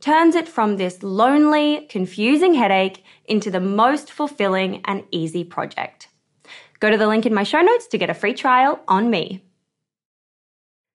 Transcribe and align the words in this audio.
turns 0.00 0.34
it 0.34 0.48
from 0.48 0.76
this 0.76 1.02
lonely, 1.02 1.86
confusing 1.88 2.54
headache 2.54 3.04
into 3.24 3.50
the 3.50 3.60
most 3.60 4.12
fulfilling 4.12 4.82
and 4.84 5.04
easy 5.10 5.44
project. 5.44 6.08
Go 6.80 6.90
to 6.90 6.98
the 6.98 7.06
link 7.06 7.26
in 7.26 7.34
my 7.34 7.42
show 7.42 7.60
notes 7.60 7.86
to 7.88 7.98
get 7.98 8.10
a 8.10 8.14
free 8.14 8.34
trial 8.34 8.80
on 8.86 9.10
me. 9.10 9.42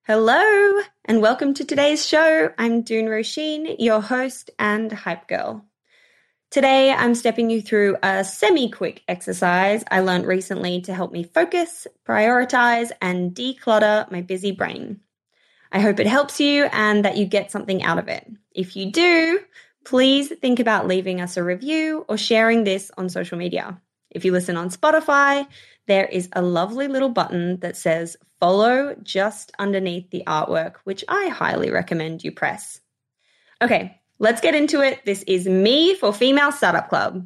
Hello, 0.05 0.81
and 1.05 1.22
welcome 1.22 1.53
to 1.53 1.66
today's 1.66 2.05
show. 2.05 2.52
I'm 2.57 2.81
Doone 2.81 3.05
Roisin, 3.05 3.75
your 3.79 4.02
host 4.02 4.49
and 4.59 4.91
hype 4.91 5.27
girl. 5.27 5.66
Today, 6.52 6.91
I'm 6.91 7.16
stepping 7.16 7.49
you 7.49 7.61
through 7.61 7.97
a 8.03 8.25
semi 8.25 8.69
quick 8.69 9.03
exercise 9.07 9.85
I 9.89 10.02
learned 10.02 10.25
recently 10.25 10.81
to 10.81 10.94
help 10.94 11.13
me 11.13 11.23
focus, 11.23 11.88
prioritize, 12.05 12.91
and 13.02 13.33
declutter 13.33 14.11
my 14.11 14.22
busy 14.22 14.52
brain. 14.52 14.99
I 15.72 15.80
hope 15.80 16.00
it 16.00 16.08
helps 16.08 16.39
you 16.39 16.66
and 16.72 17.05
that 17.05 17.17
you 17.17 17.25
get 17.25 17.52
something 17.52 17.83
out 17.83 17.97
of 17.97 18.08
it. 18.08 18.30
If 18.53 18.75
you 18.75 18.91
do, 18.91 19.39
please 19.86 20.30
think 20.41 20.59
about 20.59 20.88
leaving 20.88 21.22
us 21.22 21.38
a 21.38 21.44
review 21.44 22.05
or 22.09 22.17
sharing 22.17 22.63
this 22.63 22.91
on 22.97 23.09
social 23.09 23.38
media. 23.38 23.80
If 24.09 24.25
you 24.25 24.31
listen 24.31 24.58
on 24.58 24.69
Spotify, 24.69 25.47
there 25.88 26.05
is 26.05 26.30
a 26.33 26.41
lovely 26.41 26.88
little 26.88 27.09
button 27.09 27.59
that 27.61 27.78
says 27.78 28.17
follow 28.39 28.95
just 29.03 29.52
underneath 29.59 30.09
the 30.09 30.23
artwork, 30.28 30.75
which 30.83 31.05
I 31.08 31.30
highly 31.30 31.72
recommend 31.72 32.23
you 32.23 32.31
press. 32.31 32.81
Okay, 33.62 34.01
let's 34.19 34.41
get 34.41 34.56
into 34.56 34.81
it. 34.81 35.06
This 35.06 35.23
is 35.23 35.47
me 35.47 35.96
for 35.96 36.12
Female 36.12 36.51
Startup 36.51 36.90
Club. 36.90 37.25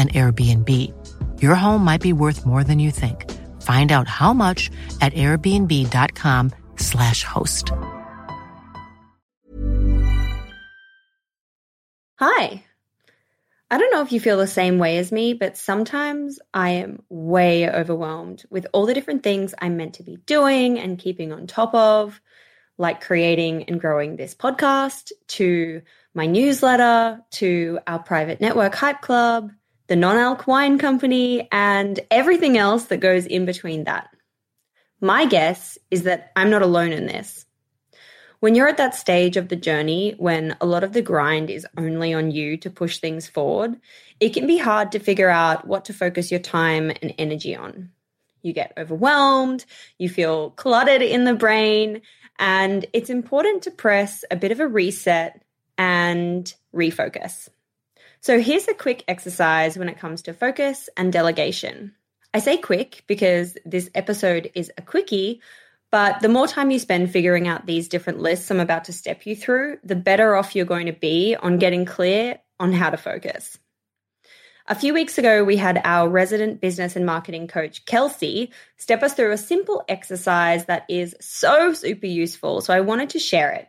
an 0.00 0.08
Airbnb. 0.08 1.42
Your 1.42 1.54
home 1.54 1.84
might 1.84 2.00
be 2.00 2.14
worth 2.14 2.46
more 2.46 2.64
than 2.64 2.78
you 2.78 2.90
think. 2.90 3.30
Find 3.60 3.92
out 3.92 4.08
how 4.08 4.32
much 4.32 4.70
at 5.02 5.12
airbnb.com/slash 5.12 7.24
host. 7.24 7.70
Hi. 12.18 12.64
I 13.70 13.78
don't 13.78 13.92
know 13.92 14.02
if 14.02 14.10
you 14.10 14.18
feel 14.18 14.36
the 14.36 14.46
same 14.46 14.78
way 14.78 14.98
as 14.98 15.12
me, 15.12 15.32
but 15.32 15.56
sometimes 15.56 16.40
I 16.52 16.70
am 16.70 17.02
way 17.08 17.70
overwhelmed 17.70 18.42
with 18.50 18.66
all 18.72 18.84
the 18.84 18.94
different 18.94 19.22
things 19.22 19.54
I'm 19.58 19.76
meant 19.76 19.94
to 19.94 20.02
be 20.02 20.16
doing 20.26 20.78
and 20.78 20.98
keeping 20.98 21.32
on 21.32 21.46
top 21.46 21.72
of, 21.72 22.20
like 22.78 23.00
creating 23.00 23.64
and 23.64 23.80
growing 23.80 24.16
this 24.16 24.34
podcast, 24.34 25.12
to 25.28 25.82
my 26.14 26.26
newsletter, 26.26 27.20
to 27.30 27.78
our 27.86 28.00
private 28.00 28.40
network 28.40 28.74
Hype 28.74 29.02
Club, 29.02 29.52
the 29.90 29.96
non 29.96 30.16
alc 30.16 30.46
wine 30.46 30.78
company, 30.78 31.48
and 31.50 31.98
everything 32.12 32.56
else 32.56 32.84
that 32.84 32.98
goes 32.98 33.26
in 33.26 33.44
between 33.44 33.84
that. 33.84 34.08
My 35.00 35.26
guess 35.26 35.76
is 35.90 36.04
that 36.04 36.30
I'm 36.36 36.48
not 36.48 36.62
alone 36.62 36.92
in 36.92 37.06
this. 37.06 37.44
When 38.38 38.54
you're 38.54 38.68
at 38.68 38.76
that 38.76 38.94
stage 38.94 39.36
of 39.36 39.48
the 39.48 39.56
journey 39.56 40.14
when 40.16 40.56
a 40.60 40.66
lot 40.66 40.84
of 40.84 40.92
the 40.92 41.02
grind 41.02 41.50
is 41.50 41.66
only 41.76 42.14
on 42.14 42.30
you 42.30 42.56
to 42.58 42.70
push 42.70 42.98
things 42.98 43.26
forward, 43.26 43.80
it 44.20 44.30
can 44.30 44.46
be 44.46 44.58
hard 44.58 44.92
to 44.92 45.00
figure 45.00 45.28
out 45.28 45.66
what 45.66 45.86
to 45.86 45.92
focus 45.92 46.30
your 46.30 46.40
time 46.40 46.90
and 47.02 47.12
energy 47.18 47.56
on. 47.56 47.90
You 48.42 48.52
get 48.52 48.72
overwhelmed, 48.78 49.64
you 49.98 50.08
feel 50.08 50.50
cluttered 50.50 51.02
in 51.02 51.24
the 51.24 51.34
brain, 51.34 52.02
and 52.38 52.86
it's 52.92 53.10
important 53.10 53.64
to 53.64 53.72
press 53.72 54.24
a 54.30 54.36
bit 54.36 54.52
of 54.52 54.60
a 54.60 54.68
reset 54.68 55.42
and 55.76 56.54
refocus. 56.72 57.48
So, 58.22 58.38
here's 58.38 58.68
a 58.68 58.74
quick 58.74 59.02
exercise 59.08 59.78
when 59.78 59.88
it 59.88 59.98
comes 59.98 60.20
to 60.22 60.34
focus 60.34 60.90
and 60.94 61.10
delegation. 61.10 61.94
I 62.34 62.40
say 62.40 62.58
quick 62.58 63.02
because 63.06 63.56
this 63.64 63.88
episode 63.94 64.50
is 64.54 64.70
a 64.76 64.82
quickie, 64.82 65.40
but 65.90 66.20
the 66.20 66.28
more 66.28 66.46
time 66.46 66.70
you 66.70 66.78
spend 66.78 67.10
figuring 67.10 67.48
out 67.48 67.64
these 67.64 67.88
different 67.88 68.20
lists 68.20 68.50
I'm 68.50 68.60
about 68.60 68.84
to 68.84 68.92
step 68.92 69.24
you 69.24 69.34
through, 69.34 69.78
the 69.82 69.96
better 69.96 70.36
off 70.36 70.54
you're 70.54 70.66
going 70.66 70.84
to 70.84 70.92
be 70.92 71.34
on 71.34 71.58
getting 71.58 71.86
clear 71.86 72.38
on 72.60 72.74
how 72.74 72.90
to 72.90 72.98
focus. 72.98 73.58
A 74.66 74.74
few 74.74 74.92
weeks 74.92 75.16
ago, 75.16 75.42
we 75.42 75.56
had 75.56 75.80
our 75.82 76.06
resident 76.06 76.60
business 76.60 76.96
and 76.96 77.06
marketing 77.06 77.48
coach, 77.48 77.86
Kelsey, 77.86 78.52
step 78.76 79.02
us 79.02 79.14
through 79.14 79.32
a 79.32 79.38
simple 79.38 79.82
exercise 79.88 80.66
that 80.66 80.84
is 80.90 81.16
so 81.20 81.72
super 81.72 82.06
useful. 82.06 82.60
So 82.60 82.74
I 82.74 82.80
wanted 82.80 83.10
to 83.10 83.18
share 83.18 83.50
it. 83.52 83.68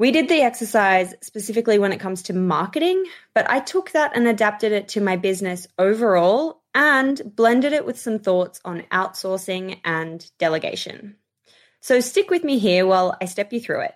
We 0.00 0.12
did 0.12 0.30
the 0.30 0.40
exercise 0.40 1.14
specifically 1.20 1.78
when 1.78 1.92
it 1.92 2.00
comes 2.00 2.22
to 2.22 2.32
marketing, 2.32 3.04
but 3.34 3.50
I 3.50 3.60
took 3.60 3.90
that 3.90 4.16
and 4.16 4.26
adapted 4.26 4.72
it 4.72 4.88
to 4.88 5.02
my 5.02 5.16
business 5.16 5.66
overall 5.78 6.62
and 6.74 7.20
blended 7.36 7.74
it 7.74 7.84
with 7.84 7.98
some 7.98 8.18
thoughts 8.18 8.62
on 8.64 8.84
outsourcing 8.90 9.78
and 9.84 10.26
delegation. 10.38 11.16
So 11.82 12.00
stick 12.00 12.30
with 12.30 12.44
me 12.44 12.58
here 12.58 12.86
while 12.86 13.14
I 13.20 13.26
step 13.26 13.52
you 13.52 13.60
through 13.60 13.82
it. 13.82 13.94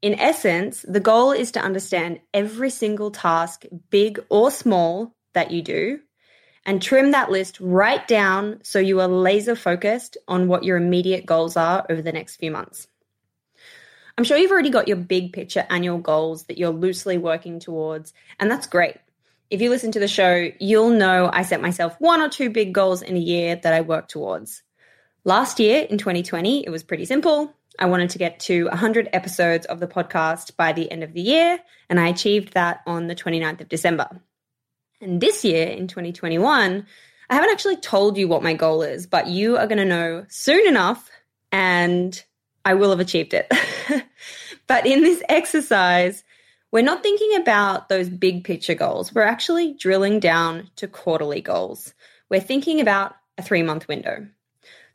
In 0.00 0.18
essence, 0.18 0.86
the 0.88 1.00
goal 1.00 1.32
is 1.32 1.52
to 1.52 1.60
understand 1.60 2.20
every 2.32 2.70
single 2.70 3.10
task, 3.10 3.66
big 3.90 4.18
or 4.30 4.50
small, 4.50 5.14
that 5.34 5.50
you 5.50 5.60
do 5.60 6.00
and 6.64 6.80
trim 6.80 7.10
that 7.10 7.30
list 7.30 7.60
right 7.60 8.08
down 8.08 8.60
so 8.62 8.78
you 8.78 9.02
are 9.02 9.06
laser 9.06 9.54
focused 9.54 10.16
on 10.26 10.48
what 10.48 10.64
your 10.64 10.78
immediate 10.78 11.26
goals 11.26 11.58
are 11.58 11.84
over 11.90 12.00
the 12.00 12.10
next 12.10 12.36
few 12.36 12.50
months. 12.50 12.88
I'm 14.18 14.24
sure 14.24 14.38
you've 14.38 14.50
already 14.50 14.70
got 14.70 14.88
your 14.88 14.96
big 14.96 15.34
picture 15.34 15.66
annual 15.68 15.98
goals 15.98 16.44
that 16.44 16.56
you're 16.56 16.70
loosely 16.70 17.18
working 17.18 17.60
towards, 17.60 18.14
and 18.40 18.50
that's 18.50 18.66
great. 18.66 18.96
If 19.50 19.60
you 19.60 19.68
listen 19.68 19.92
to 19.92 20.00
the 20.00 20.08
show, 20.08 20.50
you'll 20.58 20.90
know 20.90 21.30
I 21.32 21.42
set 21.42 21.60
myself 21.60 21.94
one 21.98 22.20
or 22.22 22.28
two 22.28 22.50
big 22.50 22.72
goals 22.72 23.02
in 23.02 23.14
a 23.14 23.20
year 23.20 23.56
that 23.56 23.74
I 23.74 23.82
work 23.82 24.08
towards. 24.08 24.62
Last 25.24 25.60
year 25.60 25.82
in 25.82 25.98
2020, 25.98 26.64
it 26.64 26.70
was 26.70 26.82
pretty 26.82 27.04
simple. 27.04 27.52
I 27.78 27.86
wanted 27.86 28.10
to 28.10 28.18
get 28.18 28.40
to 28.40 28.64
100 28.66 29.10
episodes 29.12 29.66
of 29.66 29.80
the 29.80 29.86
podcast 29.86 30.56
by 30.56 30.72
the 30.72 30.90
end 30.90 31.04
of 31.04 31.12
the 31.12 31.20
year, 31.20 31.58
and 31.90 32.00
I 32.00 32.08
achieved 32.08 32.54
that 32.54 32.80
on 32.86 33.08
the 33.08 33.14
29th 33.14 33.60
of 33.60 33.68
December. 33.68 34.08
And 35.00 35.20
this 35.20 35.44
year 35.44 35.68
in 35.68 35.88
2021, 35.88 36.86
I 37.28 37.34
haven't 37.34 37.50
actually 37.50 37.76
told 37.76 38.16
you 38.16 38.28
what 38.28 38.42
my 38.42 38.54
goal 38.54 38.82
is, 38.82 39.06
but 39.06 39.26
you 39.26 39.58
are 39.58 39.66
going 39.66 39.78
to 39.78 39.84
know 39.84 40.24
soon 40.28 40.66
enough, 40.66 41.10
and 41.52 42.24
I 42.66 42.74
will 42.74 42.90
have 42.90 42.98
achieved 42.98 43.32
it. 43.32 43.48
but 44.66 44.86
in 44.86 45.02
this 45.02 45.22
exercise, 45.28 46.24
we're 46.72 46.82
not 46.82 47.00
thinking 47.00 47.36
about 47.36 47.88
those 47.88 48.08
big 48.08 48.42
picture 48.42 48.74
goals. 48.74 49.14
We're 49.14 49.22
actually 49.22 49.74
drilling 49.74 50.18
down 50.18 50.68
to 50.74 50.88
quarterly 50.88 51.40
goals. 51.40 51.94
We're 52.28 52.40
thinking 52.40 52.80
about 52.80 53.14
a 53.38 53.42
three 53.42 53.62
month 53.62 53.86
window. 53.86 54.26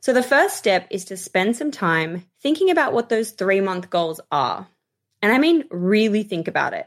So 0.00 0.12
the 0.12 0.22
first 0.22 0.58
step 0.58 0.86
is 0.90 1.06
to 1.06 1.16
spend 1.16 1.56
some 1.56 1.70
time 1.70 2.26
thinking 2.42 2.70
about 2.70 2.92
what 2.92 3.08
those 3.08 3.30
three 3.30 3.62
month 3.62 3.88
goals 3.88 4.20
are. 4.30 4.68
And 5.22 5.32
I 5.32 5.38
mean, 5.38 5.64
really 5.70 6.24
think 6.24 6.48
about 6.48 6.74
it. 6.74 6.86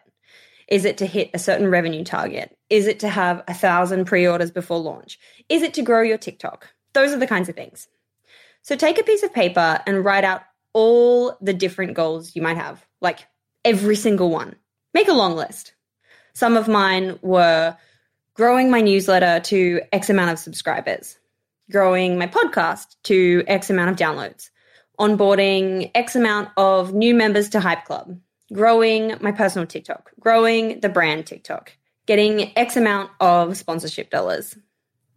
Is 0.67 0.85
it 0.85 0.99
to 0.99 1.07
hit 1.07 1.31
a 1.33 1.39
certain 1.39 1.67
revenue 1.67 2.03
target? 2.03 2.55
Is 2.69 2.85
it 2.85 2.99
to 2.99 3.09
have 3.09 3.43
a 3.47 3.55
thousand 3.55 4.05
pre 4.05 4.27
orders 4.27 4.51
before 4.51 4.77
launch? 4.77 5.17
Is 5.49 5.63
it 5.63 5.73
to 5.73 5.81
grow 5.81 6.03
your 6.03 6.19
TikTok? 6.19 6.67
Those 6.93 7.11
are 7.11 7.19
the 7.19 7.25
kinds 7.25 7.49
of 7.49 7.55
things. 7.55 7.87
So 8.61 8.75
take 8.75 8.99
a 8.99 9.03
piece 9.03 9.23
of 9.23 9.33
paper 9.33 9.79
and 9.87 10.05
write 10.05 10.23
out 10.23 10.43
all 10.75 11.37
the 11.39 11.53
different 11.53 11.93
goals 11.93 12.35
you 12.35 12.41
might 12.41 12.57
have, 12.57 12.85
like 13.01 13.25
every 13.63 13.95
single 13.95 14.29
one. 14.29 14.55
Make 14.93 15.07
a 15.07 15.13
long 15.13 15.35
list. 15.35 15.73
Some 16.33 16.57
of 16.57 16.67
mine 16.67 17.17
were 17.21 17.77
growing 18.33 18.69
my 18.69 18.81
newsletter 18.81 19.39
to 19.39 19.81
X 19.93 20.09
amount 20.09 20.31
of 20.31 20.37
subscribers, 20.37 21.17
growing 21.71 22.17
my 22.17 22.27
podcast 22.27 22.97
to 23.03 23.45
X 23.47 23.69
amount 23.69 23.89
of 23.89 23.95
downloads, 23.95 24.49
onboarding 24.99 25.91
X 25.95 26.17
amount 26.17 26.49
of 26.57 26.93
new 26.93 27.15
members 27.15 27.49
to 27.49 27.61
Hype 27.61 27.85
Club, 27.85 28.19
growing 28.51 29.15
my 29.21 29.31
personal 29.31 29.65
TikTok, 29.65 30.11
growing 30.19 30.81
the 30.81 30.89
brand 30.89 31.25
TikTok, 31.25 31.71
getting 32.05 32.51
X 32.57 32.75
amount 32.75 33.11
of 33.21 33.55
sponsorship 33.55 34.09
dollars, 34.09 34.57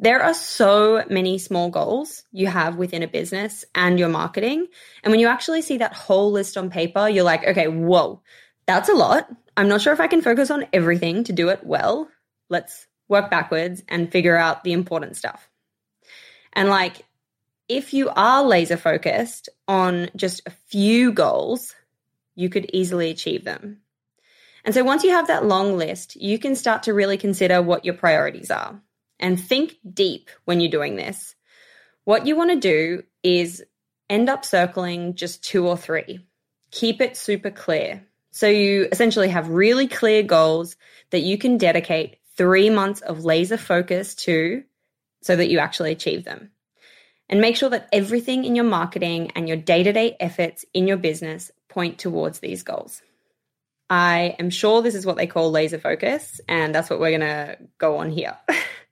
there 0.01 0.23
are 0.23 0.35
so 0.35 1.05
many 1.11 1.39
small 1.39 1.71
goals 1.71 2.25
you 2.31 2.47
have 2.47 2.77
within 2.77 3.03
a 3.03 3.09
business 3.09 3.65
and 3.75 3.99
your 3.99 4.09
marketing. 4.09 4.67
And 5.03 5.11
when 5.11 5.19
you 5.19 5.27
actually 5.27 5.63
see 5.63 5.79
that 5.79 5.93
whole 5.93 6.31
list 6.31 6.57
on 6.57 6.71
paper, 6.71 7.09
you're 7.09 7.25
like, 7.25 7.45
okay, 7.45 7.67
whoa, 7.67 8.23
that's 8.67 8.89
a 8.89 8.95
lot. 8.95 9.29
I'm 9.57 9.69
not 9.69 9.81
sure 9.81 9.93
if 9.93 10.01
I 10.01 10.07
can 10.07 10.23
focus 10.23 10.51
on 10.51 10.67
everything 10.73 11.25
to 11.25 11.33
do 11.33 11.49
it 11.49 11.65
well. 11.65 12.09
Let's 12.49 12.87
work 13.09 13.29
backwards 13.31 13.83
and 13.89 14.13
figure 14.13 14.37
out 14.37 14.63
the 14.63 14.73
important 14.73 15.17
stuff. 15.17 15.49
And 16.53 16.69
like, 16.69 17.05
if 17.69 17.93
you 17.93 18.09
are 18.11 18.45
laser 18.45 18.77
focused 18.77 19.49
on 19.67 20.11
just 20.15 20.43
a 20.47 20.51
few 20.69 21.13
goals, 21.13 21.75
you 22.37 22.49
could 22.49 22.71
easily 22.73 23.11
achieve 23.11 23.45
them. 23.45 23.79
And 24.65 24.75
so 24.75 24.85
once 24.85 25.03
you 25.03 25.11
have 25.11 25.27
that 25.27 25.45
long 25.45 25.77
list, 25.77 26.15
you 26.17 26.39
can 26.39 26.55
start 26.55 26.85
to 26.85 26.95
really 26.95 27.17
consider 27.17 27.61
what 27.61 27.85
your 27.85 27.95
priorities 27.95 28.51
are 28.51 28.81
and 29.21 29.41
think 29.41 29.77
deep 29.93 30.31
when 30.45 30.61
you're 30.61 30.71
doing 30.71 30.97
this. 30.97 31.35
What 32.05 32.27
you 32.27 32.37
want 32.37 32.51
to 32.51 32.57
do 32.57 33.03
is 33.23 33.65
end 34.09 34.29
up 34.29 34.45
circling 34.45 35.15
just 35.15 35.45
two 35.45 35.67
or 35.67 35.77
three. 35.77 36.21
Keep 36.71 37.01
it 37.01 37.17
super 37.17 37.51
clear. 37.51 38.05
So 38.31 38.47
you 38.47 38.89
essentially 38.93 39.29
have 39.29 39.49
really 39.49 39.89
clear 39.89 40.23
goals 40.23 40.77
that 41.11 41.21
you 41.21 41.39
can 41.39 41.59
dedicate 41.59 42.17
three 42.37 42.71
months 42.71 43.01
of 43.01 43.25
laser 43.25 43.57
focus 43.57 44.15
to 44.15 44.63
so 45.23 45.35
that 45.35 45.51
you 45.51 45.59
actually 45.59 45.93
achieve 45.93 46.25
them. 46.25 46.51
And 47.29 47.41
make 47.41 47.57
sure 47.57 47.69
that 47.71 47.89
everything 47.93 48.45
in 48.45 48.55
your 48.55 48.65
marketing 48.65 49.33
and 49.35 49.49
your 49.49 49.57
day 49.57 49.83
to 49.83 49.93
day 49.93 50.17
efforts 50.19 50.65
in 50.73 50.87
your 50.87 50.97
business 50.97 51.51
point 51.69 51.99
towards 51.99 52.39
these 52.39 52.63
goals. 52.63 53.03
I 53.91 54.37
am 54.39 54.51
sure 54.51 54.83
this 54.83 54.95
is 54.95 55.07
what 55.07 55.17
they 55.17 55.27
call 55.27 55.51
laser 55.51 55.79
focus, 55.79 56.41
and 56.49 56.75
that's 56.75 56.91
what 56.91 57.01
we're 57.01 57.19
going 57.19 57.21
to 57.21 57.59
go 57.79 57.99
on 57.99 58.11
here. 58.11 58.37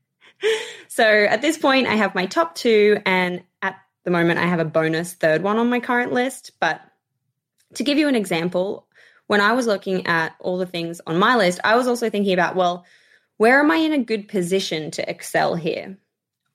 so 0.89 1.05
at 1.05 1.43
this 1.43 1.59
point, 1.59 1.87
I 1.87 1.95
have 1.95 2.15
my 2.15 2.27
top 2.27 2.55
two, 2.55 2.99
and 3.07 3.43
at 3.63 3.77
the 4.05 4.11
moment, 4.11 4.39
I 4.39 4.47
have 4.47 4.61
a 4.61 4.65
bonus 4.65 5.15
third 5.15 5.43
one 5.43 5.59
on 5.59 5.71
my 5.71 5.81
current 5.81 6.13
list. 6.13 6.53
But 6.61 6.81
to 7.75 7.85
give 7.85 7.99
you 7.99 8.09
an 8.09 8.15
example, 8.15 8.87
when 9.27 9.41
I 9.41 9.53
was 9.53 9.67
looking 9.67 10.07
at 10.07 10.35
all 10.41 10.59
the 10.59 10.67
things 10.67 11.01
on 11.07 11.19
my 11.19 11.37
list, 11.37 11.61
I 11.65 11.77
was 11.77 11.87
also 11.87 12.09
thinking 12.11 12.33
about, 12.33 12.57
well, 12.57 12.85
where 13.37 13.61
am 13.61 13.71
I 13.71 13.77
in 13.77 13.93
a 13.93 14.03
good 14.03 14.29
position 14.29 14.91
to 14.93 15.09
excel 15.09 15.55
here? 15.57 15.99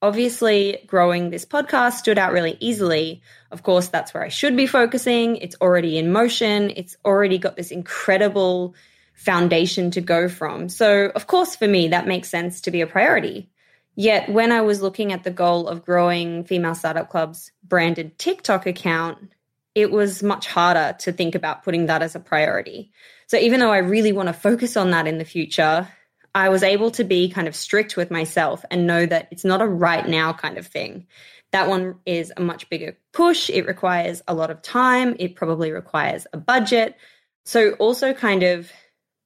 Obviously, 0.02 0.80
growing 0.88 1.30
this 1.30 1.46
podcast 1.46 1.94
stood 1.94 2.18
out 2.18 2.34
really 2.34 2.58
easily. 2.60 3.22
Of 3.52 3.62
course, 3.62 3.90
that's 3.90 4.14
where 4.14 4.24
I 4.24 4.30
should 4.30 4.58
be 4.58 4.66
focusing. 4.66 5.36
It's 5.38 5.56
already 5.62 6.00
in 6.00 6.12
motion. 6.12 6.72
It's 6.76 6.98
already 7.06 7.38
got 7.38 7.56
this 7.56 7.70
incredible 7.70 8.74
foundation 9.14 9.92
to 9.92 10.02
go 10.02 10.28
from. 10.28 10.70
So, 10.70 11.12
of 11.14 11.28
course, 11.28 11.56
for 11.56 11.68
me, 11.68 11.90
that 11.90 12.08
makes 12.08 12.30
sense 12.30 12.62
to 12.62 12.72
be 12.72 12.82
a 12.82 12.88
priority. 12.88 13.52
Yet 13.96 14.30
when 14.30 14.52
I 14.52 14.62
was 14.62 14.82
looking 14.82 15.12
at 15.12 15.24
the 15.24 15.32
goal 15.32 15.68
of 15.68 15.86
growing 15.86 16.44
Female 16.46 16.76
Startup 16.76 17.10
Club's 17.10 17.52
branded 17.64 18.18
TikTok 18.18 18.66
account, 18.66 19.34
it 19.76 19.92
was 19.92 20.24
much 20.24 20.48
harder 20.48 20.96
to 21.00 21.12
think 21.12 21.36
about 21.36 21.64
putting 21.64 21.86
that 21.86 22.02
as 22.02 22.16
a 22.16 22.20
priority. 22.20 22.92
So 23.28 23.38
even 23.38 23.60
though 23.60 23.72
I 23.72 23.78
really 23.78 24.12
want 24.12 24.28
to 24.28 24.34
focus 24.34 24.76
on 24.76 24.92
that 24.92 25.08
in 25.08 25.18
the 25.18 25.26
future, 25.26 25.88
I 26.34 26.50
was 26.50 26.64
able 26.64 26.92
to 26.92 27.04
be 27.04 27.30
kind 27.30 27.48
of 27.48 27.56
strict 27.56 27.98
with 27.98 28.12
myself 28.12 28.64
and 28.72 28.88
know 28.88 29.06
that 29.06 29.28
it's 29.32 29.46
not 29.46 29.62
a 29.62 29.68
right 29.68 30.08
now 30.08 30.34
kind 30.34 30.58
of 30.58 30.68
thing. 30.68 31.08
That 31.52 31.68
one 31.68 31.96
is 32.06 32.32
a 32.36 32.42
much 32.42 32.70
bigger 32.70 32.98
push. 33.12 33.50
It 33.50 33.66
requires 33.66 34.22
a 34.28 34.34
lot 34.34 34.52
of 34.52 34.62
time. 34.62 35.16
It 35.20 35.36
probably 35.36 35.72
requires 35.72 36.26
a 36.32 36.38
budget. 36.38 36.96
So 37.44 37.72
also 37.74 38.14
kind 38.14 38.44
of 38.44 38.72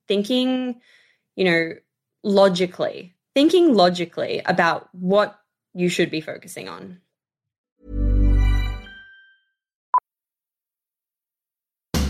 thinking, 0.08 0.82
you 1.36 1.46
know, 1.46 1.74
logically, 2.24 3.15
thinking 3.36 3.75
logically 3.75 4.42
about 4.46 4.89
what 4.94 5.39
you 5.74 5.89
should 5.89 6.10
be 6.10 6.22
focusing 6.22 6.70
on. 6.70 7.01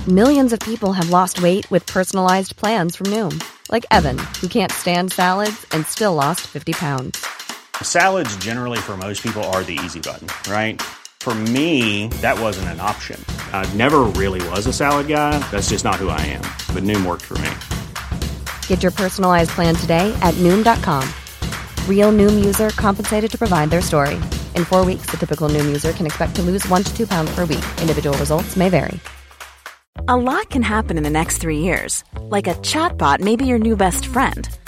Millions 0.08 0.53
of 0.53 0.60
people 0.60 0.94
have 0.94 1.10
lost 1.10 1.41
weight 1.41 1.70
with 1.72 1.84
personalized 1.88 2.55
plans 2.58 2.96
from 2.96 3.08
Noom, 3.08 3.44
like 3.72 3.88
Evan, 3.89 4.20
who 4.39 4.48
can't 4.48 4.72
stand 4.72 5.12
salads 5.12 5.65
and 5.72 5.84
still 5.88 6.13
lost 6.13 6.41
50 6.41 6.74
pounds. 6.74 7.25
Salads, 7.82 8.38
generally, 8.38 8.77
for 8.77 8.96
most 8.96 9.24
people, 9.24 9.44
are 9.46 9.63
the 9.63 9.79
easy 9.84 10.00
button, 10.00 10.27
right? 10.48 10.79
For 11.22 11.34
me, 11.34 12.10
that 12.22 12.39
wasn't 12.39 12.67
an 12.67 12.79
option. 12.79 13.20
I 13.51 13.67
never 13.74 14.01
really 14.03 14.48
was 14.50 14.67
a 14.67 14.74
salad 14.74 15.08
guy. 15.08 15.39
That's 15.50 15.70
just 15.70 15.84
not 15.84 15.96
who 15.96 16.10
I 16.10 16.22
am. 16.22 16.44
But 16.75 16.84
Noom 16.84 17.03
worked 17.03 17.24
for 17.24 17.39
me. 17.39 17.50
Get 18.67 18.84
your 18.84 18.91
personalized 18.91 19.50
plan 19.50 19.74
today 19.74 20.15
at 20.22 20.36
Noom.com. 20.36 21.03
Real 21.89 22.12
Noom 22.12 22.45
user 22.45 22.69
compensated 22.69 23.31
to 23.31 23.38
provide 23.39 23.72
their 23.72 23.81
story. 23.81 24.17
In 24.53 24.65
four 24.65 24.86
weeks, 24.86 25.07
the 25.07 25.17
typical 25.17 25.50
Noom 25.50 25.65
user 25.65 25.93
can 25.93 26.05
expect 26.05 26.36
to 26.36 26.43
lose 26.43 26.63
one 26.69 26.84
to 26.84 26.95
two 26.95 27.07
pounds 27.07 27.34
per 27.34 27.45
week. 27.45 27.65
Individual 27.81 28.15
results 28.19 28.55
may 28.55 28.69
vary. 28.69 29.00
A 30.07 30.15
lot 30.15 30.51
can 30.51 30.62
happen 30.62 30.98
in 30.98 31.03
the 31.03 31.10
next 31.10 31.39
three 31.39 31.60
years. 31.60 32.03
Like 32.19 32.48
a 32.48 32.53
chatbot 32.55 33.22
may 33.22 33.36
be 33.36 33.48
your 33.48 33.57
new 33.57 33.75
best 33.75 34.05
friend. 34.05 34.48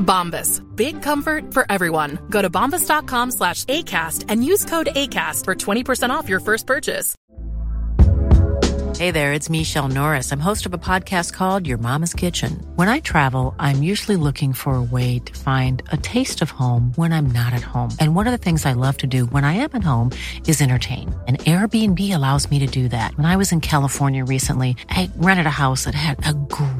Bombas. 0.00 0.60
Big 0.74 1.02
comfort 1.02 1.54
for 1.54 1.64
everyone. 1.70 2.18
Go 2.30 2.42
to 2.42 2.50
bombas.com 2.50 3.30
slash 3.30 3.64
ACAST 3.66 4.24
and 4.28 4.44
use 4.44 4.64
code 4.64 4.88
ACAST 4.94 5.44
for 5.44 5.54
20% 5.54 6.10
off 6.10 6.28
your 6.28 6.40
first 6.40 6.66
purchase. 6.66 7.14
Hey 9.00 9.12
there, 9.12 9.32
it's 9.32 9.48
Michelle 9.48 9.88
Norris. 9.88 10.30
I'm 10.30 10.40
host 10.40 10.66
of 10.66 10.74
a 10.74 10.78
podcast 10.78 11.32
called 11.32 11.66
Your 11.66 11.78
Mama's 11.78 12.12
Kitchen. 12.12 12.62
When 12.74 12.90
I 12.90 13.00
travel, 13.00 13.54
I'm 13.58 13.82
usually 13.82 14.18
looking 14.18 14.52
for 14.52 14.74
a 14.74 14.82
way 14.82 15.20
to 15.20 15.38
find 15.38 15.82
a 15.90 15.96
taste 15.96 16.42
of 16.42 16.50
home 16.50 16.92
when 16.96 17.10
I'm 17.10 17.28
not 17.28 17.54
at 17.54 17.62
home. 17.62 17.88
And 17.98 18.14
one 18.14 18.26
of 18.26 18.32
the 18.32 18.36
things 18.44 18.66
I 18.66 18.74
love 18.74 18.98
to 18.98 19.06
do 19.06 19.24
when 19.24 19.42
I 19.42 19.54
am 19.54 19.70
at 19.72 19.82
home 19.82 20.10
is 20.46 20.60
entertain. 20.60 21.18
And 21.26 21.38
Airbnb 21.38 22.14
allows 22.14 22.50
me 22.50 22.58
to 22.58 22.66
do 22.66 22.90
that. 22.90 23.16
When 23.16 23.24
I 23.24 23.36
was 23.36 23.52
in 23.52 23.62
California 23.62 24.22
recently, 24.22 24.76
I 24.90 25.08
rented 25.16 25.46
a 25.46 25.60
house 25.64 25.84
that 25.84 25.94
had 25.94 26.18
a 26.26 26.34
great 26.34 26.79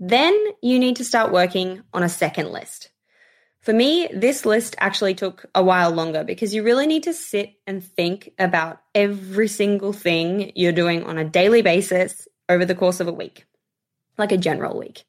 Then 0.00 0.34
you 0.62 0.78
need 0.78 0.96
to 0.96 1.04
start 1.04 1.30
working 1.30 1.82
on 1.92 2.02
a 2.02 2.08
second 2.08 2.50
list. 2.50 2.90
For 3.60 3.74
me, 3.74 4.08
this 4.14 4.46
list 4.46 4.74
actually 4.78 5.14
took 5.14 5.44
a 5.54 5.62
while 5.62 5.90
longer 5.90 6.24
because 6.24 6.54
you 6.54 6.62
really 6.62 6.86
need 6.86 7.02
to 7.02 7.12
sit 7.12 7.52
and 7.66 7.84
think 7.84 8.32
about 8.38 8.80
every 8.94 9.48
single 9.48 9.92
thing 9.92 10.52
you're 10.54 10.72
doing 10.72 11.04
on 11.04 11.18
a 11.18 11.24
daily 11.24 11.60
basis 11.60 12.26
over 12.48 12.64
the 12.64 12.74
course 12.74 13.00
of 13.00 13.08
a 13.08 13.12
week, 13.12 13.44
like 14.16 14.32
a 14.32 14.38
general 14.38 14.78
week. 14.78 15.04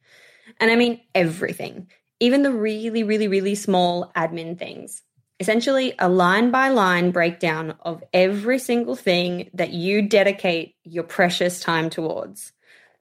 And 0.59 0.69
I 0.69 0.75
mean 0.75 0.99
everything, 1.15 1.89
even 2.19 2.43
the 2.43 2.51
really, 2.51 3.03
really, 3.03 3.29
really 3.29 3.55
small 3.55 4.11
admin 4.17 4.59
things. 4.59 5.01
Essentially, 5.39 5.95
a 5.97 6.09
line 6.09 6.51
by 6.51 6.69
line 6.69 7.11
breakdown 7.11 7.75
of 7.79 8.03
every 8.13 8.59
single 8.59 8.97
thing 8.97 9.49
that 9.53 9.71
you 9.71 10.01
dedicate 10.01 10.75
your 10.83 11.03
precious 11.03 11.61
time 11.61 11.89
towards. 11.89 12.51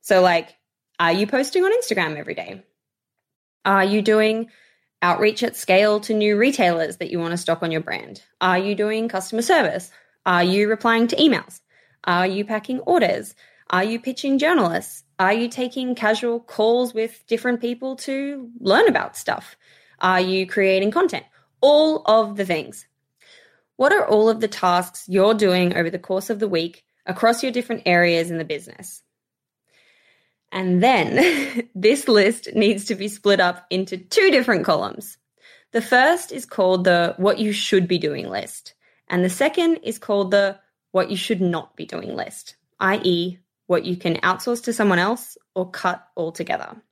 So, 0.00 0.22
like, 0.22 0.56
are 1.00 1.12
you 1.12 1.26
posting 1.26 1.64
on 1.64 1.72
Instagram 1.72 2.16
every 2.16 2.34
day? 2.34 2.62
Are 3.64 3.84
you 3.84 4.02
doing 4.02 4.50
outreach 5.00 5.42
at 5.42 5.56
scale 5.56 5.98
to 6.00 6.12
new 6.12 6.36
retailers 6.36 6.98
that 6.98 7.10
you 7.10 7.18
want 7.18 7.30
to 7.30 7.38
stock 7.38 7.62
on 7.62 7.70
your 7.70 7.80
brand? 7.80 8.22
Are 8.42 8.58
you 8.58 8.74
doing 8.74 9.08
customer 9.08 9.40
service? 9.40 9.90
Are 10.26 10.44
you 10.44 10.68
replying 10.68 11.08
to 11.08 11.16
emails? 11.16 11.60
Are 12.04 12.26
you 12.26 12.44
packing 12.44 12.80
orders? 12.80 13.34
Are 13.70 13.82
you 13.82 13.98
pitching 13.98 14.38
journalists? 14.38 15.04
Are 15.18 15.32
you 15.32 15.48
taking 15.48 15.94
casual 15.94 16.38
calls 16.38 16.92
with 16.92 17.26
different 17.26 17.62
people 17.62 17.96
to 17.96 18.50
learn 18.60 18.86
about 18.86 19.16
stuff? 19.16 19.56
Are 20.00 20.20
you 20.20 20.46
creating 20.46 20.90
content? 20.90 21.24
All 21.62 22.02
of 22.04 22.36
the 22.36 22.44
things. 22.44 22.86
What 23.76 23.94
are 23.94 24.06
all 24.06 24.28
of 24.28 24.40
the 24.40 24.48
tasks 24.48 25.06
you're 25.08 25.32
doing 25.32 25.74
over 25.74 25.88
the 25.88 25.98
course 25.98 26.28
of 26.28 26.40
the 26.40 26.48
week 26.48 26.84
across 27.06 27.42
your 27.42 27.52
different 27.52 27.84
areas 27.86 28.30
in 28.30 28.36
the 28.36 28.44
business? 28.44 29.02
And 30.52 30.82
then 30.82 31.68
this 31.74 32.08
list 32.08 32.54
needs 32.54 32.86
to 32.86 32.94
be 32.94 33.08
split 33.08 33.40
up 33.40 33.66
into 33.70 33.96
two 33.96 34.30
different 34.30 34.64
columns. 34.64 35.18
The 35.72 35.82
first 35.82 36.32
is 36.32 36.46
called 36.46 36.84
the 36.84 37.14
what 37.16 37.38
you 37.38 37.52
should 37.52 37.86
be 37.86 37.98
doing 37.98 38.28
list, 38.28 38.74
and 39.08 39.24
the 39.24 39.30
second 39.30 39.76
is 39.84 39.98
called 39.98 40.32
the 40.32 40.58
what 40.90 41.10
you 41.10 41.16
should 41.16 41.40
not 41.40 41.76
be 41.76 41.86
doing 41.86 42.16
list, 42.16 42.56
i.e., 42.80 43.38
what 43.68 43.84
you 43.84 43.96
can 43.96 44.16
outsource 44.16 44.64
to 44.64 44.72
someone 44.72 44.98
else 44.98 45.38
or 45.54 45.70
cut 45.70 46.04
altogether. 46.16 46.82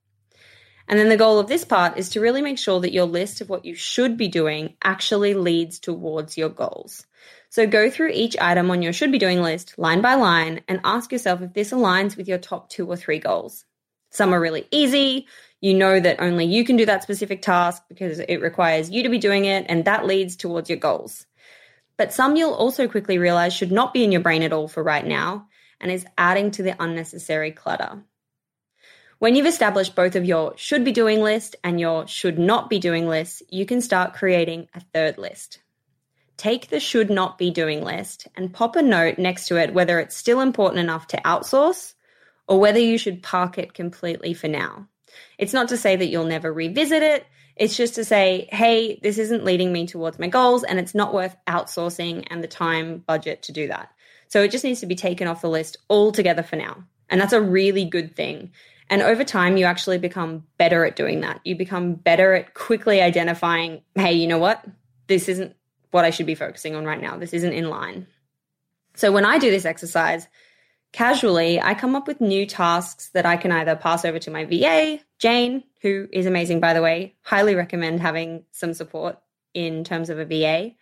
And 0.88 0.98
then 0.98 1.10
the 1.10 1.18
goal 1.18 1.38
of 1.38 1.48
this 1.48 1.64
part 1.64 1.98
is 1.98 2.08
to 2.10 2.20
really 2.20 2.40
make 2.40 2.58
sure 2.58 2.80
that 2.80 2.92
your 2.92 3.04
list 3.04 3.42
of 3.42 3.50
what 3.50 3.66
you 3.66 3.74
should 3.74 4.16
be 4.16 4.28
doing 4.28 4.74
actually 4.82 5.34
leads 5.34 5.78
towards 5.78 6.38
your 6.38 6.48
goals. 6.48 7.06
So 7.50 7.66
go 7.66 7.90
through 7.90 8.10
each 8.10 8.36
item 8.40 8.70
on 8.70 8.82
your 8.82 8.92
should 8.92 9.12
be 9.12 9.18
doing 9.18 9.42
list 9.42 9.78
line 9.78 10.00
by 10.00 10.14
line 10.14 10.62
and 10.66 10.80
ask 10.84 11.12
yourself 11.12 11.42
if 11.42 11.52
this 11.52 11.72
aligns 11.72 12.16
with 12.16 12.26
your 12.26 12.38
top 12.38 12.70
two 12.70 12.86
or 12.86 12.96
three 12.96 13.18
goals. 13.18 13.64
Some 14.10 14.32
are 14.32 14.40
really 14.40 14.66
easy. 14.70 15.26
You 15.60 15.74
know 15.74 16.00
that 16.00 16.20
only 16.20 16.46
you 16.46 16.64
can 16.64 16.76
do 16.76 16.86
that 16.86 17.02
specific 17.02 17.42
task 17.42 17.82
because 17.88 18.20
it 18.20 18.40
requires 18.40 18.90
you 18.90 19.02
to 19.02 19.08
be 19.08 19.18
doing 19.18 19.44
it, 19.44 19.66
and 19.68 19.84
that 19.84 20.06
leads 20.06 20.36
towards 20.36 20.70
your 20.70 20.78
goals. 20.78 21.26
But 21.96 22.12
some 22.12 22.36
you'll 22.36 22.54
also 22.54 22.86
quickly 22.88 23.18
realize 23.18 23.52
should 23.52 23.72
not 23.72 23.92
be 23.92 24.04
in 24.04 24.12
your 24.12 24.20
brain 24.22 24.42
at 24.42 24.52
all 24.52 24.68
for 24.68 24.82
right 24.82 25.04
now 25.04 25.48
and 25.80 25.90
is 25.90 26.06
adding 26.16 26.52
to 26.52 26.62
the 26.62 26.80
unnecessary 26.82 27.50
clutter. 27.50 28.02
When 29.18 29.34
you've 29.34 29.46
established 29.46 29.96
both 29.96 30.14
of 30.14 30.24
your 30.24 30.52
should 30.56 30.84
be 30.84 30.92
doing 30.92 31.22
list 31.22 31.56
and 31.64 31.80
your 31.80 32.06
should 32.06 32.38
not 32.38 32.70
be 32.70 32.78
doing 32.78 33.08
list, 33.08 33.42
you 33.50 33.66
can 33.66 33.80
start 33.80 34.14
creating 34.14 34.68
a 34.74 34.80
third 34.80 35.18
list. 35.18 35.58
Take 36.36 36.68
the 36.68 36.78
should 36.78 37.10
not 37.10 37.36
be 37.36 37.50
doing 37.50 37.82
list 37.82 38.28
and 38.36 38.54
pop 38.54 38.76
a 38.76 38.82
note 38.82 39.18
next 39.18 39.48
to 39.48 39.56
it 39.56 39.74
whether 39.74 39.98
it's 39.98 40.16
still 40.16 40.40
important 40.40 40.78
enough 40.78 41.08
to 41.08 41.20
outsource 41.22 41.94
or 42.46 42.60
whether 42.60 42.78
you 42.78 42.96
should 42.96 43.24
park 43.24 43.58
it 43.58 43.74
completely 43.74 44.34
for 44.34 44.46
now. 44.46 44.86
It's 45.36 45.52
not 45.52 45.68
to 45.70 45.76
say 45.76 45.96
that 45.96 46.06
you'll 46.06 46.24
never 46.24 46.52
revisit 46.52 47.02
it. 47.02 47.26
It's 47.56 47.76
just 47.76 47.96
to 47.96 48.04
say, 48.04 48.48
hey, 48.52 49.00
this 49.02 49.18
isn't 49.18 49.44
leading 49.44 49.72
me 49.72 49.88
towards 49.88 50.20
my 50.20 50.28
goals 50.28 50.62
and 50.62 50.78
it's 50.78 50.94
not 50.94 51.12
worth 51.12 51.36
outsourcing 51.48 52.28
and 52.30 52.40
the 52.40 52.46
time 52.46 52.98
budget 52.98 53.42
to 53.42 53.52
do 53.52 53.66
that. 53.66 53.90
So 54.28 54.42
it 54.44 54.52
just 54.52 54.62
needs 54.62 54.78
to 54.78 54.86
be 54.86 54.94
taken 54.94 55.26
off 55.26 55.42
the 55.42 55.50
list 55.50 55.76
altogether 55.90 56.44
for 56.44 56.54
now. 56.54 56.84
And 57.10 57.20
that's 57.20 57.32
a 57.32 57.42
really 57.42 57.84
good 57.84 58.14
thing. 58.14 58.52
And 58.90 59.02
over 59.02 59.24
time, 59.24 59.56
you 59.56 59.66
actually 59.66 59.98
become 59.98 60.44
better 60.56 60.84
at 60.84 60.96
doing 60.96 61.20
that. 61.20 61.40
You 61.44 61.56
become 61.56 61.94
better 61.94 62.34
at 62.34 62.54
quickly 62.54 63.00
identifying, 63.02 63.82
hey, 63.94 64.14
you 64.14 64.26
know 64.26 64.38
what? 64.38 64.64
This 65.08 65.28
isn't 65.28 65.54
what 65.90 66.04
I 66.04 66.10
should 66.10 66.26
be 66.26 66.34
focusing 66.34 66.74
on 66.74 66.84
right 66.84 67.00
now. 67.00 67.16
This 67.16 67.32
isn't 67.32 67.52
in 67.52 67.68
line. 67.68 68.06
So 68.94 69.12
when 69.12 69.24
I 69.24 69.38
do 69.38 69.50
this 69.50 69.64
exercise, 69.64 70.26
casually, 70.92 71.60
I 71.60 71.74
come 71.74 71.94
up 71.94 72.08
with 72.08 72.20
new 72.20 72.46
tasks 72.46 73.10
that 73.10 73.26
I 73.26 73.36
can 73.36 73.52
either 73.52 73.76
pass 73.76 74.04
over 74.04 74.18
to 74.18 74.30
my 74.30 74.44
VA, 74.44 75.00
Jane, 75.18 75.64
who 75.82 76.08
is 76.12 76.26
amazing, 76.26 76.60
by 76.60 76.74
the 76.74 76.82
way. 76.82 77.14
Highly 77.22 77.54
recommend 77.54 78.00
having 78.00 78.44
some 78.52 78.74
support 78.74 79.18
in 79.54 79.84
terms 79.84 80.10
of 80.10 80.18
a 80.18 80.24
VA. 80.24 80.72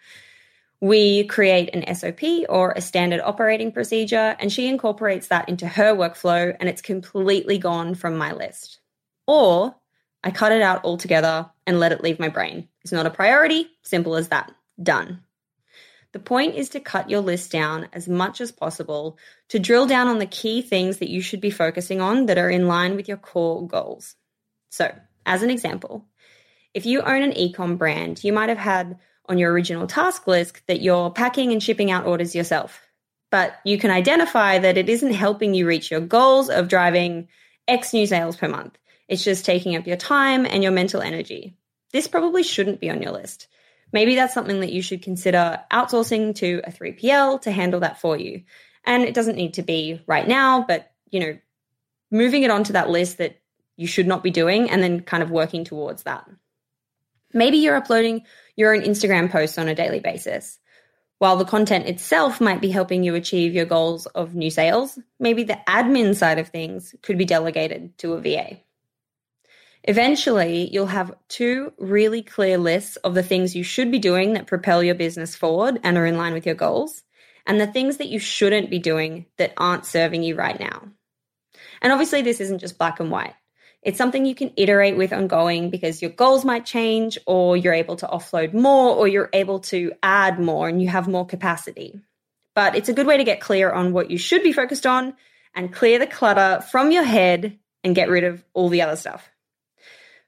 We 0.81 1.25
create 1.25 1.75
an 1.75 1.95
SOP 1.95 2.23
or 2.49 2.73
a 2.73 2.83
standard 2.83 3.21
operating 3.21 3.73
procedure, 3.73 4.37
and 4.39 4.53
she 4.53 4.69
incorporates 4.69 5.29
that 5.29 5.49
into 5.49 5.67
her 5.67 5.95
workflow, 5.95 6.55
and 6.59 6.69
it's 6.69 6.83
completely 6.83 7.59
gone 7.59 7.95
from 7.95 8.17
my 8.17 8.33
list. 8.33 8.81
Or 9.27 9.75
I 10.23 10.31
cut 10.31 10.53
it 10.53 10.61
out 10.61 10.85
altogether 10.85 11.51
and 11.67 11.81
let 11.81 11.93
it 11.93 12.03
leave 12.03 12.19
my 12.19 12.29
brain. 12.29 12.69
It's 12.83 12.93
not 12.93 13.07
a 13.07 13.11
priority, 13.11 13.69
simple 13.83 14.17
as 14.17 14.29
that. 14.29 14.53
Done. 14.83 15.23
The 16.13 16.19
point 16.19 16.55
is 16.55 16.71
to 16.71 16.81
cut 16.81 17.11
your 17.11 17.21
list 17.21 17.51
down 17.51 17.89
as 17.93 18.09
much 18.09 18.41
as 18.41 18.53
possible 18.53 19.19
to 19.49 19.59
drill 19.59 19.87
down 19.87 20.09
on 20.09 20.19
the 20.19 20.27
key 20.27 20.63
things 20.63 20.99
that 20.99 21.11
you 21.11 21.21
should 21.21 21.41
be 21.41 21.51
focusing 21.51 22.01
on 22.01 22.27
that 22.27 22.39
are 22.39 22.51
in 22.51 22.69
line 22.69 22.97
with 22.97 23.09
your 23.09 23.17
core 23.17 23.67
goals. 23.67 24.15
So, 24.71 24.95
as 25.25 25.43
an 25.43 25.51
example, 25.51 26.07
if 26.75 26.87
you 26.87 27.03
own 27.03 27.23
an 27.23 27.33
ecom 27.33 27.79
brand, 27.79 28.23
you 28.23 28.33
might 28.33 28.49
have 28.49 28.59
had 28.59 28.99
on 29.29 29.39
your 29.39 29.53
original 29.53 29.87
task 29.87 30.27
list 30.27 30.67
that 30.67 30.81
you're 30.81 31.11
packing 31.11 31.53
and 31.53 31.63
shipping 31.63 31.91
out 31.91 32.07
orders 32.07 32.35
yourself. 32.35 32.81
But 33.31 33.57
you 33.65 33.79
can 33.79 33.91
identify 33.91 34.59
that 34.59 34.79
it 34.79 34.89
isn't 34.89 35.13
helping 35.13 35.55
you 35.55 35.67
reach 35.67 35.91
your 35.91 36.01
goals 36.01 36.49
of 36.49 36.69
driving 36.69 37.29
X 37.67 37.93
new 37.93 38.07
sales 38.07 38.37
per 38.37 38.49
month. 38.49 38.79
It's 39.09 39.25
just 39.25 39.45
taking 39.45 39.77
up 39.77 39.87
your 39.87 39.97
time 39.97 40.47
and 40.47 40.63
your 40.63 40.73
mental 40.73 41.01
energy. 41.01 41.57
This 41.93 42.09
probably 42.09 42.43
shouldn't 42.43 42.81
be 42.81 42.91
on 42.91 43.03
your 43.03 43.13
list. 43.13 43.49
Maybe 43.93 44.15
that's 44.15 44.35
something 44.35 44.61
that 44.61 44.73
you 44.73 44.83
should 44.83 45.03
consider 45.03 45.61
outsourcing 45.73 46.35
to 46.37 46.61
a 46.65 46.73
3PL 46.73 47.43
to 47.43 47.51
handle 47.51 47.81
that 47.81 48.01
for 48.01 48.17
you. 48.17 48.43
And 48.85 49.03
it 49.03 49.15
doesn't 49.15 49.37
need 49.37 49.55
to 49.55 49.63
be 49.63 50.01
right 50.07 50.27
now, 50.27 50.65
but 50.67 50.93
you 51.11 51.21
know, 51.21 51.39
moving 52.11 52.43
it 52.43 52.51
onto 52.51 52.73
that 52.73 52.91
list 52.91 53.19
that 53.19 53.41
you 53.77 53.87
should 53.87 54.07
not 54.07 54.23
be 54.23 54.31
doing 54.31 54.71
and 54.71 54.83
then 54.83 55.01
kind 55.01 55.23
of 55.23 55.31
working 55.31 55.65
towards 55.65 56.05
that. 56.05 56.29
Maybe 57.33 57.59
you're 57.59 57.77
uploading 57.77 58.25
your 58.57 58.75
own 58.75 58.83
Instagram 58.83 59.31
posts 59.31 59.59
on 59.59 59.69
a 59.69 59.75
daily 59.75 60.01
basis. 60.01 60.59
While 61.19 61.37
the 61.37 61.45
content 61.45 61.87
itself 61.87 62.41
might 62.41 62.61
be 62.61 62.71
helping 62.71 63.03
you 63.03 63.15
achieve 63.15 63.55
your 63.55 63.65
goals 63.65 64.07
of 64.07 64.35
new 64.35 64.51
sales, 64.51 64.99
maybe 65.19 65.45
the 65.45 65.59
admin 65.67 66.15
side 66.15 66.39
of 66.39 66.49
things 66.49 66.95
could 67.03 67.17
be 67.17 67.25
delegated 67.25 67.97
to 67.99 68.15
a 68.15 68.21
VA. 68.21 68.61
Eventually, 69.85 70.69
you'll 70.71 70.87
have 70.87 71.15
two 71.29 71.73
really 71.79 72.23
clear 72.23 72.59
lists 72.59 72.97
of 72.97 73.15
the 73.15 73.23
things 73.23 73.55
you 73.55 73.63
should 73.63 73.91
be 73.91 73.99
doing 73.99 74.33
that 74.33 74.49
propel 74.49 74.83
your 74.83 74.97
business 74.97 75.37
forward 75.37 75.79
and 75.85 75.97
are 75.97 76.05
in 76.05 76.19
line 76.19 76.35
with 76.35 76.45
your 76.45 76.57
goals, 76.57 77.03
and 77.47 77.61
the 77.61 77.69
things 77.69 77.99
that 77.99 78.09
you 78.09 78.19
shouldn't 78.19 78.69
be 78.69 78.81
doing 78.81 79.27
that 79.39 79.55
aren't 79.57 79.87
serving 79.87 80.25
you 80.25 80.35
right 80.35 80.59
now. 80.59 80.89
And 81.81 81.93
obviously, 81.93 82.23
this 82.23 82.41
isn't 82.41 82.59
just 82.59 82.79
black 82.79 82.99
and 83.01 83.11
white. 83.11 83.35
It's 83.87 83.99
something 83.99 84.27
you 84.27 84.35
can 84.35 84.51
iterate 84.57 84.97
with 84.97 85.13
ongoing 85.13 85.71
because 85.71 86.03
your 86.03 86.11
goals 86.11 86.45
might 86.45 86.67
change, 86.67 87.19
or 87.25 87.57
you're 87.57 87.73
able 87.73 87.95
to 87.95 88.07
offload 88.09 88.53
more, 88.53 88.97
or 88.97 89.07
you're 89.07 89.31
able 89.33 89.61
to 89.61 89.93
add 90.03 90.41
more 90.41 90.69
and 90.69 90.83
you 90.83 90.89
have 90.89 91.07
more 91.07 91.25
capacity. 91.25 92.01
But 92.57 92.75
it's 92.75 92.89
a 92.89 92.93
good 92.93 93.07
way 93.07 93.17
to 93.17 93.23
get 93.23 93.41
clear 93.41 93.71
on 93.71 93.93
what 93.93 94.11
you 94.11 94.19
should 94.19 94.43
be 94.43 94.53
focused 94.53 94.87
on 94.87 95.15
and 95.55 95.73
clear 95.73 96.01
the 96.01 96.07
clutter 96.09 96.63
from 96.63 96.91
your 96.91 97.05
head 97.05 97.61
and 97.85 97.95
get 97.95 98.09
rid 98.09 98.25
of 98.25 98.45
all 98.55 98.71
the 98.71 98.83
other 98.83 98.97
stuff. 98.97 99.31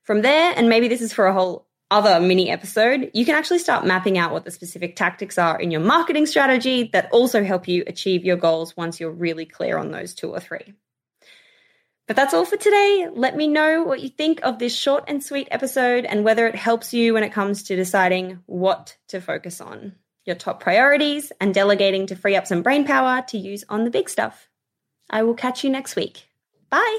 From 0.04 0.22
there, 0.22 0.54
and 0.56 0.68
maybe 0.68 0.86
this 0.86 1.00
is 1.00 1.12
for 1.12 1.26
a 1.26 1.34
whole 1.34 1.66
other 1.90 2.20
mini 2.20 2.50
episode, 2.50 3.10
you 3.12 3.24
can 3.24 3.34
actually 3.34 3.58
start 3.58 3.84
mapping 3.84 4.18
out 4.18 4.30
what 4.30 4.44
the 4.44 4.52
specific 4.52 4.94
tactics 4.94 5.36
are 5.36 5.60
in 5.60 5.72
your 5.72 5.80
marketing 5.80 6.26
strategy 6.26 6.90
that 6.92 7.10
also 7.10 7.42
help 7.42 7.66
you 7.66 7.82
achieve 7.88 8.24
your 8.24 8.36
goals 8.36 8.76
once 8.76 9.00
you're 9.00 9.10
really 9.10 9.46
clear 9.46 9.78
on 9.78 9.90
those 9.90 10.14
two 10.14 10.30
or 10.30 10.38
three. 10.38 10.74
But 12.08 12.16
that's 12.16 12.32
all 12.32 12.46
for 12.46 12.56
today. 12.56 13.06
Let 13.12 13.36
me 13.36 13.46
know 13.46 13.82
what 13.82 14.00
you 14.00 14.08
think 14.08 14.40
of 14.42 14.58
this 14.58 14.74
short 14.74 15.04
and 15.06 15.22
sweet 15.22 15.46
episode 15.50 16.06
and 16.06 16.24
whether 16.24 16.46
it 16.46 16.56
helps 16.56 16.94
you 16.94 17.12
when 17.12 17.22
it 17.22 17.34
comes 17.34 17.64
to 17.64 17.76
deciding 17.76 18.40
what 18.46 18.96
to 19.08 19.20
focus 19.20 19.60
on, 19.60 19.92
your 20.24 20.34
top 20.34 20.58
priorities, 20.58 21.32
and 21.38 21.52
delegating 21.52 22.06
to 22.06 22.16
free 22.16 22.34
up 22.34 22.46
some 22.46 22.62
brain 22.62 22.86
power 22.86 23.22
to 23.28 23.38
use 23.38 23.62
on 23.68 23.84
the 23.84 23.90
big 23.90 24.08
stuff. 24.08 24.48
I 25.10 25.22
will 25.22 25.34
catch 25.34 25.62
you 25.62 25.70
next 25.70 25.96
week. 25.96 26.30
Bye. 26.70 26.98